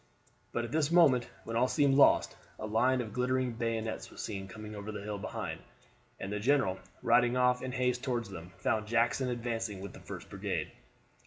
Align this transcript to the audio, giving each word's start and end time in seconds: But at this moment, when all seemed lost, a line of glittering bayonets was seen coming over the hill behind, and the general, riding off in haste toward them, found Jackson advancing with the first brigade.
But 0.51 0.65
at 0.65 0.71
this 0.71 0.91
moment, 0.91 1.29
when 1.43 1.55
all 1.55 1.67
seemed 1.67 1.93
lost, 1.93 2.35
a 2.57 2.65
line 2.65 3.01
of 3.01 3.13
glittering 3.13 3.51
bayonets 3.53 4.09
was 4.09 4.19
seen 4.19 4.47
coming 4.47 4.73
over 4.73 4.91
the 4.91 5.03
hill 5.03 5.19
behind, 5.19 5.61
and 6.19 6.33
the 6.33 6.39
general, 6.39 6.79
riding 7.03 7.37
off 7.37 7.61
in 7.61 7.71
haste 7.73 8.03
toward 8.03 8.25
them, 8.25 8.51
found 8.57 8.87
Jackson 8.87 9.29
advancing 9.29 9.79
with 9.79 9.93
the 9.93 9.99
first 9.99 10.27
brigade. 10.27 10.71